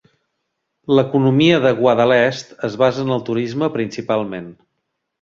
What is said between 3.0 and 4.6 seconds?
en el turisme principalment.